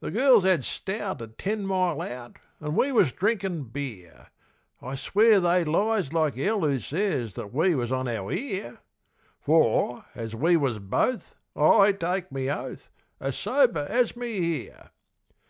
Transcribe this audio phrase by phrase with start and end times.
[0.00, 4.28] The girls 'ad stout at ten mile out, An' we was drinkin' beer.
[4.80, 8.78] I swear they lies like 'ell who ses That we was on our ear!
[9.42, 12.88] For, or we was both, I take me oath,
[13.20, 14.90] As sober as me here.